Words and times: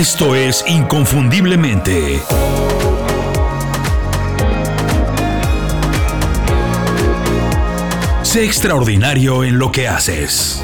Esto 0.00 0.34
es 0.34 0.64
Inconfundiblemente. 0.66 2.22
Sé 8.22 8.46
extraordinario 8.46 9.44
en 9.44 9.58
lo 9.58 9.70
que 9.70 9.88
haces. 9.88 10.62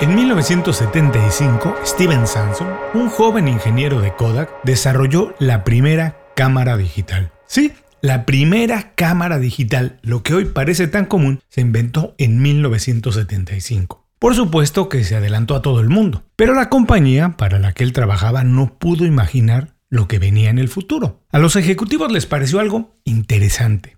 En 0.00 0.14
1975, 0.14 1.78
Steven 1.84 2.28
Sanson, 2.28 2.68
un 2.94 3.08
joven 3.08 3.48
ingeniero 3.48 4.00
de 4.00 4.14
Kodak, 4.14 4.48
desarrolló 4.62 5.34
la 5.40 5.64
primera 5.64 6.18
cámara 6.36 6.76
digital. 6.76 7.32
Sí, 7.48 7.72
la 8.02 8.24
primera 8.24 8.92
cámara 8.94 9.40
digital, 9.40 9.98
lo 10.02 10.22
que 10.22 10.34
hoy 10.34 10.44
parece 10.44 10.86
tan 10.86 11.06
común, 11.06 11.40
se 11.48 11.60
inventó 11.60 12.14
en 12.18 12.40
1975. 12.40 14.01
Por 14.22 14.36
supuesto 14.36 14.88
que 14.88 15.02
se 15.02 15.16
adelantó 15.16 15.56
a 15.56 15.62
todo 15.62 15.80
el 15.80 15.88
mundo, 15.88 16.22
pero 16.36 16.54
la 16.54 16.68
compañía 16.68 17.36
para 17.36 17.58
la 17.58 17.72
que 17.72 17.82
él 17.82 17.92
trabajaba 17.92 18.44
no 18.44 18.78
pudo 18.78 19.04
imaginar 19.04 19.74
lo 19.88 20.06
que 20.06 20.20
venía 20.20 20.48
en 20.48 20.60
el 20.60 20.68
futuro. 20.68 21.24
A 21.32 21.40
los 21.40 21.56
ejecutivos 21.56 22.12
les 22.12 22.24
pareció 22.24 22.60
algo 22.60 23.00
interesante. 23.02 23.96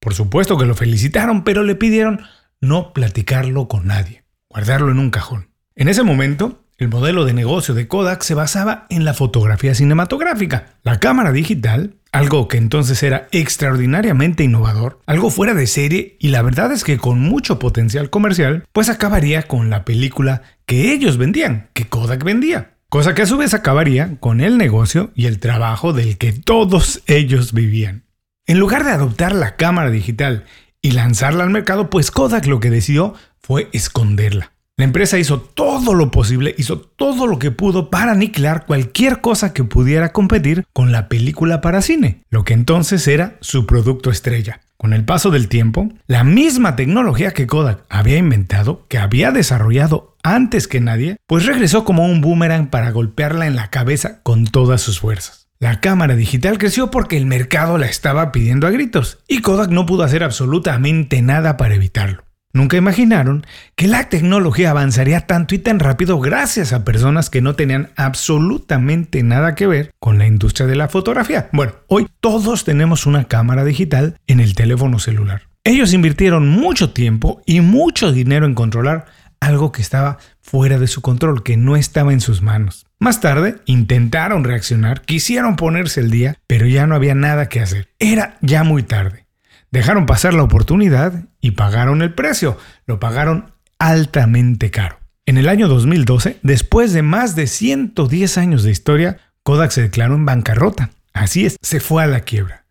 Por 0.00 0.14
supuesto 0.14 0.56
que 0.56 0.64
lo 0.64 0.74
felicitaron, 0.74 1.44
pero 1.44 1.64
le 1.64 1.74
pidieron 1.74 2.22
no 2.62 2.94
platicarlo 2.94 3.68
con 3.68 3.86
nadie, 3.86 4.24
guardarlo 4.48 4.90
en 4.90 5.00
un 5.00 5.10
cajón. 5.10 5.50
En 5.76 5.88
ese 5.88 6.02
momento, 6.02 6.64
el 6.78 6.88
modelo 6.88 7.26
de 7.26 7.34
negocio 7.34 7.74
de 7.74 7.88
Kodak 7.88 8.22
se 8.22 8.32
basaba 8.32 8.86
en 8.88 9.04
la 9.04 9.12
fotografía 9.12 9.74
cinematográfica. 9.74 10.78
La 10.82 10.98
cámara 10.98 11.30
digital 11.30 11.97
algo 12.12 12.48
que 12.48 12.56
entonces 12.56 13.02
era 13.02 13.28
extraordinariamente 13.32 14.44
innovador, 14.44 15.00
algo 15.06 15.30
fuera 15.30 15.54
de 15.54 15.66
serie 15.66 16.16
y 16.20 16.28
la 16.28 16.42
verdad 16.42 16.72
es 16.72 16.84
que 16.84 16.98
con 16.98 17.20
mucho 17.20 17.58
potencial 17.58 18.10
comercial, 18.10 18.64
pues 18.72 18.88
acabaría 18.88 19.42
con 19.42 19.70
la 19.70 19.84
película 19.84 20.42
que 20.66 20.92
ellos 20.92 21.16
vendían, 21.16 21.70
que 21.74 21.86
Kodak 21.88 22.24
vendía. 22.24 22.74
Cosa 22.88 23.14
que 23.14 23.22
a 23.22 23.26
su 23.26 23.36
vez 23.36 23.52
acabaría 23.52 24.16
con 24.18 24.40
el 24.40 24.56
negocio 24.56 25.10
y 25.14 25.26
el 25.26 25.40
trabajo 25.40 25.92
del 25.92 26.16
que 26.16 26.32
todos 26.32 27.02
ellos 27.06 27.52
vivían. 27.52 28.04
En 28.46 28.58
lugar 28.58 28.84
de 28.84 28.92
adoptar 28.92 29.34
la 29.34 29.56
cámara 29.56 29.90
digital 29.90 30.46
y 30.80 30.92
lanzarla 30.92 31.44
al 31.44 31.50
mercado, 31.50 31.90
pues 31.90 32.10
Kodak 32.10 32.46
lo 32.46 32.60
que 32.60 32.70
decidió 32.70 33.14
fue 33.38 33.68
esconderla. 33.72 34.52
La 34.78 34.84
empresa 34.84 35.18
hizo 35.18 35.40
todo 35.40 35.92
lo 35.92 36.12
posible, 36.12 36.54
hizo 36.56 36.78
todo 36.78 37.26
lo 37.26 37.40
que 37.40 37.50
pudo 37.50 37.90
para 37.90 38.12
aniquilar 38.12 38.64
cualquier 38.64 39.20
cosa 39.20 39.52
que 39.52 39.64
pudiera 39.64 40.12
competir 40.12 40.66
con 40.72 40.92
la 40.92 41.08
película 41.08 41.60
para 41.60 41.82
cine, 41.82 42.22
lo 42.30 42.44
que 42.44 42.54
entonces 42.54 43.08
era 43.08 43.38
su 43.40 43.66
producto 43.66 44.08
estrella. 44.12 44.60
Con 44.76 44.92
el 44.92 45.04
paso 45.04 45.30
del 45.30 45.48
tiempo, 45.48 45.88
la 46.06 46.22
misma 46.22 46.76
tecnología 46.76 47.32
que 47.32 47.48
Kodak 47.48 47.86
había 47.88 48.18
inventado, 48.18 48.86
que 48.86 48.98
había 48.98 49.32
desarrollado 49.32 50.16
antes 50.22 50.68
que 50.68 50.80
nadie, 50.80 51.16
pues 51.26 51.44
regresó 51.44 51.84
como 51.84 52.06
un 52.06 52.20
boomerang 52.20 52.70
para 52.70 52.92
golpearla 52.92 53.48
en 53.48 53.56
la 53.56 53.70
cabeza 53.70 54.22
con 54.22 54.44
todas 54.44 54.80
sus 54.80 55.00
fuerzas. 55.00 55.48
La 55.58 55.80
cámara 55.80 56.14
digital 56.14 56.56
creció 56.56 56.92
porque 56.92 57.16
el 57.16 57.26
mercado 57.26 57.78
la 57.78 57.86
estaba 57.86 58.30
pidiendo 58.30 58.68
a 58.68 58.70
gritos 58.70 59.18
y 59.26 59.42
Kodak 59.42 59.70
no 59.70 59.86
pudo 59.86 60.04
hacer 60.04 60.22
absolutamente 60.22 61.20
nada 61.20 61.56
para 61.56 61.74
evitarlo. 61.74 62.27
Nunca 62.52 62.76
imaginaron 62.76 63.46
que 63.76 63.88
la 63.88 64.08
tecnología 64.08 64.70
avanzaría 64.70 65.26
tanto 65.26 65.54
y 65.54 65.58
tan 65.58 65.78
rápido 65.78 66.18
gracias 66.18 66.72
a 66.72 66.84
personas 66.84 67.28
que 67.28 67.42
no 67.42 67.54
tenían 67.54 67.90
absolutamente 67.96 69.22
nada 69.22 69.54
que 69.54 69.66
ver 69.66 69.90
con 69.98 70.18
la 70.18 70.26
industria 70.26 70.66
de 70.66 70.76
la 70.76 70.88
fotografía. 70.88 71.50
Bueno, 71.52 71.74
hoy 71.88 72.08
todos 72.20 72.64
tenemos 72.64 73.06
una 73.06 73.24
cámara 73.24 73.64
digital 73.64 74.16
en 74.26 74.40
el 74.40 74.54
teléfono 74.54 74.98
celular. 74.98 75.42
Ellos 75.62 75.92
invirtieron 75.92 76.48
mucho 76.48 76.92
tiempo 76.92 77.42
y 77.44 77.60
mucho 77.60 78.12
dinero 78.12 78.46
en 78.46 78.54
controlar 78.54 79.06
algo 79.40 79.70
que 79.70 79.82
estaba 79.82 80.18
fuera 80.40 80.78
de 80.78 80.86
su 80.86 81.02
control, 81.02 81.42
que 81.42 81.56
no 81.56 81.76
estaba 81.76 82.12
en 82.12 82.20
sus 82.20 82.42
manos. 82.42 82.86
Más 82.98 83.20
tarde 83.20 83.56
intentaron 83.66 84.44
reaccionar, 84.44 85.02
quisieron 85.02 85.56
ponerse 85.56 86.00
el 86.00 86.10
día, 86.10 86.36
pero 86.46 86.66
ya 86.66 86.86
no 86.86 86.94
había 86.94 87.14
nada 87.14 87.48
que 87.48 87.60
hacer. 87.60 87.90
Era 87.98 88.38
ya 88.40 88.64
muy 88.64 88.82
tarde. 88.82 89.27
Dejaron 89.70 90.06
pasar 90.06 90.34
la 90.34 90.42
oportunidad 90.42 91.24
y 91.40 91.52
pagaron 91.52 92.02
el 92.02 92.14
precio. 92.14 92.56
Lo 92.86 92.98
pagaron 92.98 93.52
altamente 93.78 94.70
caro. 94.70 94.98
En 95.26 95.36
el 95.36 95.48
año 95.48 95.68
2012, 95.68 96.38
después 96.42 96.92
de 96.94 97.02
más 97.02 97.36
de 97.36 97.46
110 97.46 98.38
años 98.38 98.62
de 98.62 98.70
historia, 98.70 99.18
Kodak 99.42 99.70
se 99.70 99.82
declaró 99.82 100.14
en 100.14 100.24
bancarrota. 100.24 100.90
Así 101.12 101.44
es, 101.44 101.56
se 101.60 101.80
fue 101.80 102.02
a 102.02 102.06
la 102.06 102.20
quiebra. 102.20 102.64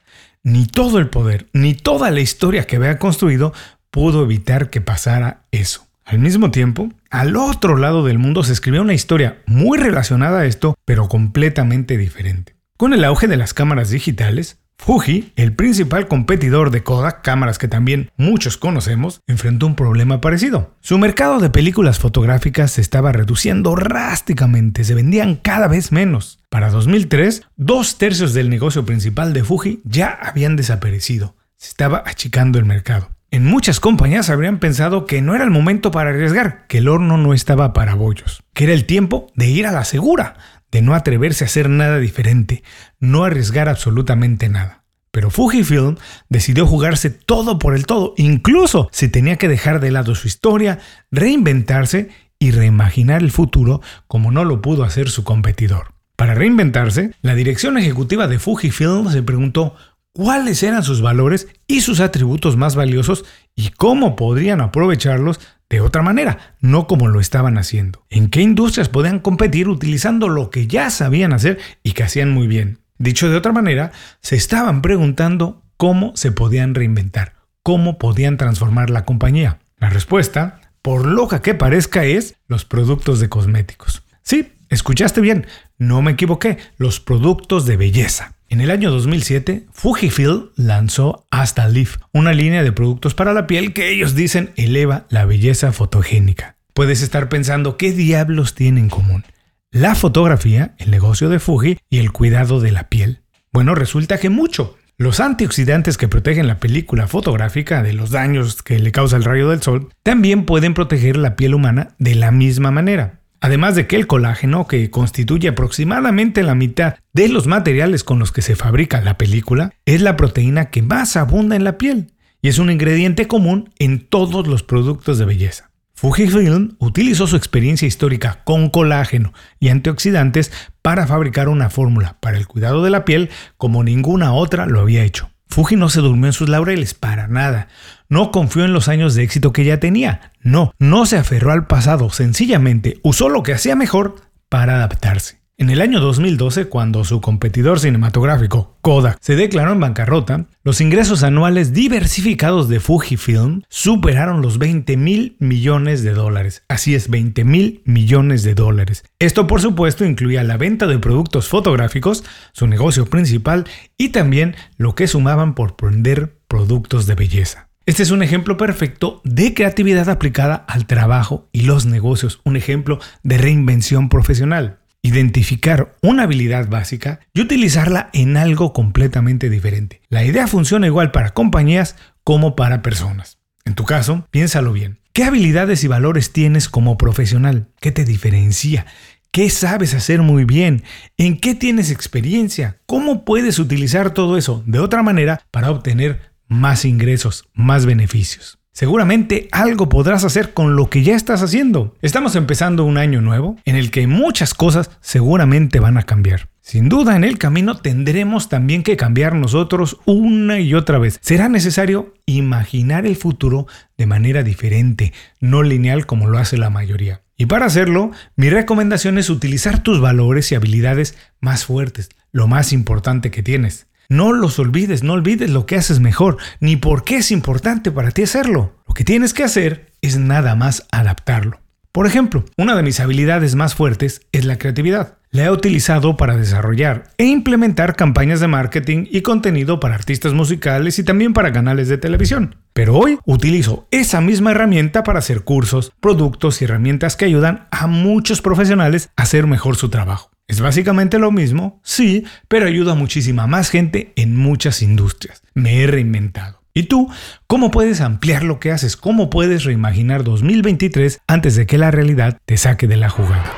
Ni 0.44 0.66
todo 0.66 0.97
el 0.97 1.09
poder, 1.09 1.47
ni 1.53 1.75
toda 1.75 2.09
la 2.09 2.22
historia 2.22 2.66
que 2.66 2.78
había 2.78 2.97
construido 2.97 3.53
pudo 3.91 4.24
evitar 4.24 4.69
que 4.69 4.81
pasara 4.81 5.44
eso. 5.52 5.88
Al 6.03 6.19
mismo 6.19 6.52
tiempo, 6.52 6.90
al 7.09 7.35
otro 7.35 7.78
lado 7.78 8.06
del 8.06 8.18
mundo 8.18 8.44
se 8.44 8.53
escribió 8.53 8.81
una 8.81 8.94
historia 8.94 9.40
muy 9.46 9.78
relacionada 9.78 10.40
a 10.40 10.46
esto, 10.46 10.75
pero 10.85 11.09
completamente 11.09 11.97
diferente. 11.97 12.56
Con 12.78 12.94
el 12.94 13.03
auge 13.03 13.28
de 13.28 13.38
las 13.38 13.53
cámaras 13.53 13.90
digitales, 13.90 14.58
Fuji, 14.77 15.33
el 15.35 15.53
principal 15.53 16.07
competidor 16.07 16.71
de 16.71 16.83
Kodak, 16.83 17.21
cámaras 17.21 17.57
que 17.57 17.67
también 17.67 18.11
muchos 18.15 18.57
conocemos, 18.57 19.21
enfrentó 19.27 19.67
un 19.67 19.75
problema 19.75 20.21
parecido. 20.21 20.75
Su 20.79 20.97
mercado 20.97 21.39
de 21.39 21.49
películas 21.49 21.99
fotográficas 21.99 22.71
se 22.71 22.81
estaba 22.81 23.11
reduciendo 23.11 23.75
drásticamente, 23.75 24.83
se 24.83 24.95
vendían 24.95 25.35
cada 25.35 25.67
vez 25.67 25.91
menos. 25.91 26.39
Para 26.49 26.69
2003, 26.69 27.43
dos 27.57 27.97
tercios 27.97 28.33
del 28.33 28.49
negocio 28.49 28.85
principal 28.85 29.33
de 29.33 29.43
Fuji 29.43 29.81
ya 29.83 30.07
habían 30.09 30.55
desaparecido. 30.55 31.35
Se 31.57 31.69
estaba 31.69 32.03
achicando 32.05 32.59
el 32.59 32.66
mercado. 32.66 33.09
En 33.29 33.43
muchas 33.43 33.81
compañías 33.81 34.29
habrían 34.29 34.59
pensado 34.59 35.05
que 35.05 35.21
no 35.21 35.35
era 35.35 35.43
el 35.43 35.49
momento 35.49 35.91
para 35.91 36.11
arriesgar, 36.11 36.66
que 36.67 36.77
el 36.77 36.87
horno 36.87 37.17
no 37.17 37.33
estaba 37.33 37.73
para 37.73 37.93
bollos, 37.93 38.41
que 38.53 38.63
era 38.63 38.73
el 38.73 38.85
tiempo 38.85 39.27
de 39.35 39.49
ir 39.49 39.67
a 39.67 39.73
la 39.73 39.83
segura, 39.83 40.37
de 40.72 40.81
no 40.81 40.94
atreverse 40.94 41.44
a 41.44 41.47
hacer 41.47 41.69
nada 41.69 42.00
diferente, 42.00 42.63
no 43.00 43.23
arriesgar 43.23 43.69
absolutamente 43.69 44.50
nada. 44.50 44.83
Pero 45.11 45.31
Fujifilm 45.31 45.95
decidió 46.29 46.67
jugarse 46.67 47.09
todo 47.09 47.57
por 47.57 47.75
el 47.75 47.85
todo, 47.85 48.13
incluso 48.17 48.89
si 48.91 49.09
tenía 49.09 49.38
que 49.38 49.47
dejar 49.47 49.79
de 49.79 49.91
lado 49.91 50.13
su 50.13 50.28
historia, 50.28 50.79
reinventarse 51.11 52.09
y 52.39 52.51
reimaginar 52.51 53.22
el 53.22 53.31
futuro 53.31 53.81
como 54.07 54.31
no 54.31 54.45
lo 54.45 54.61
pudo 54.61 54.83
hacer 54.83 55.09
su 55.09 55.23
competidor. 55.23 55.94
Para 56.16 56.33
reinventarse, 56.33 57.11
la 57.22 57.35
dirección 57.35 57.78
ejecutiva 57.78 58.28
de 58.28 58.39
Fujifilm 58.39 59.09
se 59.11 59.23
preguntó 59.23 59.75
cuáles 60.13 60.63
eran 60.63 60.84
sus 60.84 61.01
valores 61.01 61.47
y 61.67 61.81
sus 61.81 61.99
atributos 61.99 62.57
más 62.57 62.75
valiosos 62.75 63.23
y 63.55 63.69
cómo 63.69 64.16
podrían 64.16 64.61
aprovecharlos 64.61 65.39
de 65.69 65.81
otra 65.81 66.01
manera, 66.01 66.55
no 66.61 66.88
como 66.88 67.07
lo 67.07 67.19
estaban 67.19 67.57
haciendo. 67.57 68.05
¿En 68.09 68.29
qué 68.29 68.41
industrias 68.41 68.89
podían 68.89 69.19
competir 69.19 69.67
utilizando 69.67 70.29
lo 70.29 70.50
que 70.50 70.67
ya 70.67 70.89
sabían 70.89 71.33
hacer 71.33 71.59
y 71.83 71.91
que 71.91 72.03
hacían 72.03 72.31
muy 72.31 72.47
bien? 72.47 72.79
Dicho 72.97 73.29
de 73.29 73.35
otra 73.35 73.51
manera, 73.51 73.91
se 74.22 74.35
estaban 74.35 74.81
preguntando 74.81 75.63
cómo 75.75 76.16
se 76.16 76.31
podían 76.31 76.73
reinventar, 76.73 77.33
cómo 77.63 77.97
podían 77.97 78.38
transformar 78.38 78.89
la 78.89 79.05
compañía. 79.05 79.59
La 79.78 79.89
respuesta, 79.89 80.61
por 80.81 81.05
loca 81.05 81.41
que 81.41 81.53
parezca, 81.53 82.05
es 82.05 82.35
los 82.47 82.66
productos 82.66 83.19
de 83.19 83.29
cosméticos. 83.29 84.03
Sí, 84.23 84.53
escuchaste 84.69 85.22
bien, 85.22 85.47
no 85.78 86.01
me 86.01 86.11
equivoqué, 86.11 86.57
los 86.78 86.99
productos 86.99 87.66
de 87.66 87.78
belleza. 87.78 88.36
En 88.50 88.62
el 88.62 88.72
año 88.72 88.91
2007, 88.91 89.66
Fujifilm 89.74 90.52
lanzó 90.56 91.25
Hasta 91.31 91.68
Leaf, 91.68 91.97
una 92.13 92.31
línea 92.31 92.63
de 92.63 92.72
productos 92.72 93.13
para 93.13 93.34
la 93.34 93.46
piel 93.46 93.74
que 93.74 93.91
ellos 93.91 94.16
dicen 94.16 94.52
eleva 94.56 95.06
la 95.09 95.25
belleza 95.25 95.74
fotogénica. 95.74 96.56
Puedes 96.74 97.02
estar 97.02 97.28
pensando 97.28 97.75
qué 97.75 97.91
diablos 97.91 98.56
tienen 98.56 98.85
en 98.85 98.90
común. 98.90 99.25
La 99.69 99.96
fotografía, 99.96 100.75
el 100.78 100.91
negocio 100.91 101.28
de 101.28 101.40
Fuji 101.40 101.78
y 101.90 101.97
el 101.97 102.13
cuidado 102.13 102.62
de 102.62 102.72
la 102.72 102.88
piel. 102.88 103.19
Bueno, 103.52 103.75
resulta 103.75 104.18
que 104.18 104.30
mucho. 104.30 104.78
Los 104.97 105.19
antioxidantes 105.19 105.97
que 105.97 106.08
protegen 106.08 106.47
la 106.47 106.59
película 106.59 107.08
fotográfica 107.08 107.84
de 107.84 107.91
los 107.91 108.12
daños 108.12 108.64
que 108.64 108.79
le 108.79 108.94
causa 108.94 109.18
el 109.18 109.25
rayo 109.25 109.50
del 109.50 109.62
sol 109.62 109.90
también 110.03 110.46
pueden 110.46 110.74
proteger 110.74 111.18
la 111.18 111.35
piel 111.35 111.53
humana 111.53 111.96
de 112.00 112.16
la 112.16 112.31
misma 112.31 112.72
manera. 112.72 113.16
Además 113.39 113.75
de 113.75 113.87
que 113.87 113.95
el 113.95 114.07
colágeno, 114.07 114.67
que 114.67 114.89
constituye 114.89 115.49
aproximadamente 115.49 116.43
la 116.43 116.55
mitad 116.55 116.95
de 117.13 117.29
los 117.29 117.47
materiales 117.47 118.03
con 118.03 118.19
los 118.19 118.31
que 118.31 118.41
se 118.41 118.55
fabrica 118.55 119.01
la 119.01 119.17
película, 119.17 119.73
es 119.85 120.01
la 120.01 120.17
proteína 120.17 120.69
que 120.69 120.81
más 120.81 121.16
abunda 121.16 121.55
en 121.55 121.63
la 121.63 121.78
piel 121.78 122.13
y 122.41 122.49
es 122.49 122.59
un 122.59 122.72
ingrediente 122.72 123.28
común 123.28 123.69
en 123.79 124.07
todos 124.07 124.47
los 124.47 124.63
productos 124.63 125.17
de 125.17 125.25
belleza. 125.25 125.72
Fujifilm 125.93 126.75
utilizó 126.78 127.25
su 127.25 127.35
experiencia 127.35 127.87
histórica 127.87 128.41
con 128.43 128.69
colágeno 128.69 129.34
y 129.59 129.69
antioxidantes 129.69 130.51
para 130.83 131.07
fabricar 131.07 131.49
una 131.49 131.72
fórmula 131.72 132.17
para 132.19 132.37
el 132.37 132.45
cuidado 132.45 132.83
de 132.83 132.91
la 132.91 133.03
piel 133.03 133.29
como 133.57 133.83
ninguna 133.83 134.33
otra 134.33 134.67
lo 134.67 134.79
había 134.79 135.03
hecho. 135.03 135.31
Fuji 135.49 135.76
no 135.76 135.90
se 135.90 136.02
durmió 136.02 136.28
en 136.28 136.34
sus 136.34 136.49
laureles, 136.49 136.94
para 136.94 137.28
nada. 137.28 137.67
No 138.09 138.32
confió 138.32 138.66
en 138.66 138.73
los 138.73 138.88
años 138.88 139.16
de 139.16 139.23
éxito 139.23 139.53
que 139.53 139.66
ya 139.66 139.79
tenía. 139.79 140.32
No, 140.41 140.73
no 140.79 141.05
se 141.05 141.17
aferró 141.17 141.52
al 141.52 141.67
pasado, 141.67 142.09
sencillamente 142.09 142.99
usó 143.03 143.29
lo 143.29 143.44
que 143.44 143.53
hacía 143.53 143.76
mejor 143.76 144.16
para 144.49 144.76
adaptarse. 144.76 145.40
En 145.59 145.71
el 145.71 145.81
año 145.81 145.99
2012, 145.99 146.65
cuando 146.65 147.03
su 147.03 147.19
competidor 147.19 147.79
cinematográfico, 147.79 148.77
Kodak, 148.81 149.17
se 149.21 149.35
declaró 149.35 149.71
en 149.71 149.79
bancarrota, 149.79 150.45
los 150.63 150.81
ingresos 150.81 151.23
anuales 151.23 151.73
diversificados 151.73 152.69
de 152.69 152.79
Fujifilm 152.79 153.63
superaron 153.67 154.43
los 154.43 154.59
20 154.59 154.95
mil 154.97 155.35
millones 155.39 156.03
de 156.03 156.13
dólares. 156.13 156.61
Así 156.67 156.93
es, 156.93 157.09
20 157.09 157.43
mil 157.43 157.81
millones 157.85 158.43
de 158.43 158.53
dólares. 158.53 159.03
Esto, 159.17 159.47
por 159.47 159.59
supuesto, 159.59 160.05
incluía 160.05 160.43
la 160.43 160.57
venta 160.57 160.85
de 160.85 160.99
productos 160.99 161.47
fotográficos, 161.47 162.23
su 162.51 162.67
negocio 162.67 163.07
principal, 163.07 163.65
y 163.97 164.09
también 164.09 164.55
lo 164.77 164.93
que 164.93 165.07
sumaban 165.07 165.55
por 165.55 165.75
vender 165.81 166.37
productos 166.47 167.07
de 167.07 167.15
belleza. 167.15 167.67
Este 167.87 168.03
es 168.03 168.11
un 168.11 168.21
ejemplo 168.21 168.57
perfecto 168.57 169.21
de 169.23 169.55
creatividad 169.55 170.07
aplicada 170.07 170.53
al 170.53 170.85
trabajo 170.85 171.49
y 171.51 171.61
los 171.61 171.87
negocios, 171.87 172.41
un 172.43 172.57
ejemplo 172.57 172.99
de 173.23 173.39
reinvención 173.39 174.07
profesional 174.09 174.77
identificar 175.07 175.95
una 176.01 176.23
habilidad 176.23 176.67
básica 176.69 177.19
y 177.33 177.41
utilizarla 177.41 178.09
en 178.13 178.37
algo 178.37 178.73
completamente 178.73 179.49
diferente. 179.49 180.01
La 180.09 180.23
idea 180.23 180.47
funciona 180.47 180.87
igual 180.87 181.11
para 181.11 181.33
compañías 181.33 181.95
como 182.23 182.55
para 182.55 182.81
personas. 182.81 183.39
En 183.65 183.75
tu 183.75 183.83
caso, 183.83 184.27
piénsalo 184.31 184.73
bien. 184.73 184.99
¿Qué 185.13 185.23
habilidades 185.23 185.83
y 185.83 185.87
valores 185.87 186.31
tienes 186.31 186.69
como 186.69 186.97
profesional? 186.97 187.69
¿Qué 187.79 187.91
te 187.91 188.05
diferencia? 188.05 188.85
¿Qué 189.31 189.49
sabes 189.49 189.93
hacer 189.93 190.21
muy 190.21 190.45
bien? 190.45 190.83
¿En 191.17 191.39
qué 191.39 191.53
tienes 191.55 191.91
experiencia? 191.91 192.79
¿Cómo 192.85 193.25
puedes 193.25 193.59
utilizar 193.59 194.11
todo 194.11 194.37
eso 194.37 194.63
de 194.65 194.79
otra 194.79 195.03
manera 195.03 195.41
para 195.51 195.71
obtener 195.71 196.33
más 196.47 196.85
ingresos, 196.85 197.47
más 197.53 197.85
beneficios? 197.85 198.56
Seguramente 198.78 199.47
algo 199.52 199.90
podrás 199.90 200.24
hacer 200.24 200.53
con 200.53 200.76
lo 200.76 200.88
que 200.88 201.02
ya 201.02 201.16
estás 201.16 201.41
haciendo. 201.41 201.96
Estamos 202.03 202.35
empezando 202.35 202.84
un 202.84 203.00
año 203.00 203.22
nuevo 203.22 203.58
en 203.66 203.76
el 203.76 203.90
que 203.90 204.06
muchas 204.06 204.53
cosas 204.53 204.91
seguramente 205.02 205.79
van 205.79 205.97
a 205.97 206.03
cambiar. 206.03 206.50
Sin 206.62 206.88
duda 206.88 207.16
en 207.16 207.24
el 207.24 207.40
camino 207.40 207.78
tendremos 207.78 208.50
también 208.50 208.84
que 208.84 208.96
cambiar 208.96 209.34
nosotros 209.34 209.97
una 210.06 210.59
y 210.59 210.76
otra 210.76 211.00
vez. 211.00 211.18
Será 211.24 211.50
necesario 211.50 212.14
imaginar 212.28 213.08
el 213.08 213.16
futuro 213.16 213.66
de 213.97 214.06
manera 214.06 214.44
diferente, 214.44 215.12
no 215.40 215.64
lineal 215.64 216.06
como 216.06 216.28
lo 216.28 216.38
hace 216.38 216.56
la 216.56 216.70
mayoría. 216.70 217.24
Y 217.35 217.47
para 217.47 217.66
hacerlo, 217.66 218.12
mi 218.35 218.52
recomendación 218.52 219.18
es 219.18 219.32
utilizar 219.32 219.82
tus 219.82 220.00
valores 220.00 220.52
y 220.52 220.56
habilidades 220.56 221.18
más 221.40 221.66
fuertes, 221.66 222.09
lo 222.32 222.47
más 222.47 222.74
importante 222.74 223.32
que 223.32 223.41
tienes. 223.41 223.88
No 224.09 224.31
los 224.31 224.57
olvides, 224.59 225.03
no 225.03 225.13
olvides 225.13 225.49
lo 225.49 225.65
que 225.65 225.75
haces 225.75 225.99
mejor, 225.99 226.37
ni 226.59 226.77
por 226.77 227.03
qué 227.03 227.17
es 227.17 227.31
importante 227.31 227.91
para 227.91 228.11
ti 228.11 228.23
hacerlo. 228.23 228.73
Lo 228.87 228.93
que 228.93 229.03
tienes 229.03 229.33
que 229.33 229.43
hacer 229.43 229.91
es 230.01 230.17
nada 230.17 230.55
más 230.55 230.87
adaptarlo. 230.91 231.59
Por 231.91 232.05
ejemplo, 232.05 232.45
una 232.57 232.75
de 232.75 232.83
mis 232.83 232.99
habilidades 232.99 233.55
más 233.55 233.75
fuertes 233.75 234.21
es 234.31 234.45
la 234.45 234.57
creatividad. 234.57 235.17
La 235.31 235.45
he 235.45 235.51
utilizado 235.51 236.15
para 236.15 236.37
desarrollar 236.37 237.05
e 237.17 237.25
implementar 237.25 237.95
campañas 237.95 238.39
de 238.39 238.47
marketing 238.47 239.07
y 239.09 239.21
contenido 239.21 239.79
para 239.79 239.95
artistas 239.95 240.33
musicales 240.33 240.99
y 240.99 241.03
también 241.03 241.33
para 241.33 241.51
canales 241.51 241.89
de 241.89 241.97
televisión. 241.97 242.55
Pero 242.73 242.95
hoy 242.95 243.19
utilizo 243.25 243.87
esa 243.91 244.21
misma 244.21 244.51
herramienta 244.51 245.03
para 245.03 245.19
hacer 245.19 245.41
cursos, 245.41 245.91
productos 245.99 246.61
y 246.61 246.65
herramientas 246.65 247.17
que 247.17 247.25
ayudan 247.25 247.67
a 247.71 247.87
muchos 247.87 248.41
profesionales 248.41 249.09
a 249.17 249.23
hacer 249.23 249.47
mejor 249.47 249.75
su 249.75 249.89
trabajo. 249.89 250.29
Es 250.47 250.61
básicamente 250.61 251.20
lo 251.20 251.29
mismo, 251.29 251.82
sí, 251.84 252.23
pero 252.47 252.67
ayuda 252.67 252.94
a 252.94 252.96
muchísima 252.96 253.47
más 253.47 253.70
gente 253.70 254.14
en 254.16 254.38
muchas 254.38 254.82
industrias. 254.82 255.44
Me 255.53 255.84
he 255.84 255.88
reinventado. 255.88 256.62
¿Y 256.74 256.84
tú? 256.84 257.12
¿Cómo 257.48 257.70
puedes 257.70 258.00
ampliar 258.00 258.44
lo 258.44 258.58
que 258.58 258.72
haces? 258.72 258.96
¿Cómo 258.96 259.29
puedes 259.29 259.65
reimaginar 259.65 260.24
2023 260.24 261.20
antes 261.27 261.58
de 261.58 261.65
que 261.65 261.77
la 261.77 261.91
realidad 261.91 262.38
te 262.46 262.55
saque 262.55 262.88
de 262.88 262.96
la 262.96 263.10
jugada? 263.10 263.51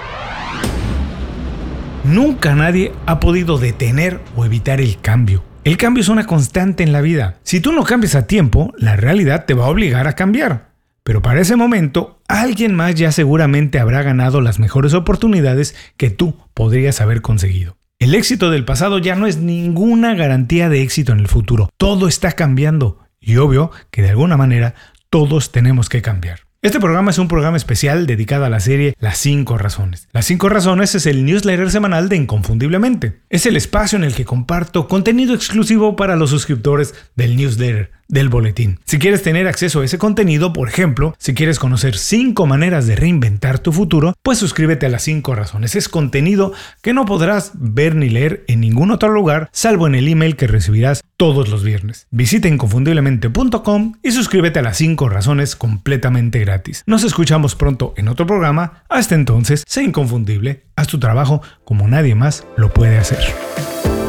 Nunca 2.05 2.55
nadie 2.55 2.91
ha 3.05 3.19
podido 3.19 3.59
detener 3.59 4.19
o 4.35 4.45
evitar 4.45 4.81
el 4.81 4.99
cambio. 4.99 5.43
El 5.65 5.77
cambio 5.77 6.01
es 6.01 6.09
una 6.09 6.25
constante 6.25 6.81
en 6.81 6.91
la 6.91 7.01
vida. 7.01 7.37
Si 7.43 7.59
tú 7.59 7.71
no 7.71 7.83
cambias 7.83 8.15
a 8.15 8.25
tiempo, 8.25 8.73
la 8.77 8.95
realidad 8.95 9.45
te 9.45 9.53
va 9.53 9.65
a 9.65 9.69
obligar 9.69 10.07
a 10.07 10.13
cambiar. 10.13 10.69
Pero 11.03 11.21
para 11.21 11.41
ese 11.41 11.55
momento, 11.55 12.18
alguien 12.29 12.75
más 12.75 12.95
ya 12.95 13.11
seguramente 13.11 13.79
habrá 13.79 14.03
ganado 14.03 14.39
las 14.39 14.59
mejores 14.59 14.93
oportunidades 14.93 15.75
que 15.97 16.09
tú 16.11 16.37
podrías 16.53 17.01
haber 17.01 17.21
conseguido. 17.21 17.75
El 17.97 18.15
éxito 18.15 18.49
del 18.49 18.63
pasado 18.63 18.99
ya 18.99 19.15
no 19.15 19.27
es 19.27 19.37
ninguna 19.37 20.13
garantía 20.13 20.69
de 20.69 20.81
éxito 20.81 21.11
en 21.11 21.19
el 21.19 21.27
futuro. 21.27 21.69
Todo 21.75 22.07
está 22.07 22.31
cambiando 22.31 22.99
y 23.19 23.35
obvio 23.37 23.71
que 23.91 24.03
de 24.03 24.11
alguna 24.11 24.37
manera 24.37 24.75
todos 25.09 25.51
tenemos 25.51 25.89
que 25.89 26.01
cambiar. 26.01 26.41
Este 26.61 26.79
programa 26.79 27.11
es 27.11 27.17
un 27.17 27.27
programa 27.27 27.57
especial 27.57 28.05
dedicado 28.05 28.45
a 28.45 28.49
la 28.49 28.59
serie 28.59 28.93
Las 28.99 29.17
5 29.17 29.57
Razones. 29.57 30.07
Las 30.11 30.25
5 30.25 30.49
Razones 30.49 30.93
es 30.93 31.05
el 31.05 31.25
newsletter 31.25 31.71
semanal 31.71 32.09
de 32.09 32.17
Inconfundiblemente. 32.17 33.21
Es 33.29 33.45
el 33.45 33.55
espacio 33.55 33.97
en 33.97 34.03
el 34.03 34.13
que 34.13 34.25
comparto 34.25 34.87
contenido 34.87 35.33
exclusivo 35.33 35.95
para 35.95 36.15
los 36.15 36.29
suscriptores 36.29 36.93
del 37.15 37.37
newsletter 37.37 37.91
del 38.09 38.27
boletín. 38.27 38.79
Si 38.83 38.99
quieres 38.99 39.23
tener 39.23 39.47
acceso 39.47 39.81
a 39.81 39.85
ese 39.85 39.97
contenido, 39.97 40.51
por 40.51 40.67
ejemplo, 40.67 41.15
si 41.17 41.33
quieres 41.33 41.59
conocer 41.59 41.95
5 41.95 42.45
maneras 42.45 42.87
de 42.87 42.95
reinventar 42.95 43.59
tu 43.59 43.71
futuro, 43.71 44.13
pues 44.23 44.39
suscríbete 44.39 44.87
a 44.87 44.89
las 44.89 45.03
5 45.03 45.33
razones. 45.35 45.75
Es 45.75 45.87
contenido 45.87 46.51
que 46.81 46.93
no 46.93 47.05
podrás 47.05 47.51
ver 47.53 47.95
ni 47.95 48.09
leer 48.09 48.43
en 48.47 48.59
ningún 48.59 48.91
otro 48.91 49.09
lugar, 49.09 49.49
salvo 49.53 49.87
en 49.87 49.95
el 49.95 50.07
email 50.07 50.35
que 50.35 50.47
recibirás 50.47 51.01
todos 51.17 51.49
los 51.49 51.63
viernes. 51.63 52.07
Visita 52.11 52.47
inconfundiblemente.com 52.47 53.93
y 54.01 54.11
suscríbete 54.11 54.59
a 54.59 54.63
las 54.63 54.77
5 54.77 55.07
razones 55.07 55.55
completamente 55.55 56.39
gratis. 56.39 56.83
Nos 56.87 57.03
escuchamos 57.03 57.55
pronto 57.55 57.93
en 57.95 58.07
otro 58.07 58.25
programa. 58.25 58.83
Hasta 58.89 59.15
entonces, 59.15 59.63
sé 59.67 59.83
inconfundible, 59.83 60.63
haz 60.75 60.87
tu 60.87 60.99
trabajo 60.99 61.41
como 61.63 61.87
nadie 61.87 62.15
más 62.15 62.47
lo 62.57 62.73
puede 62.73 62.97
hacer. 62.97 63.19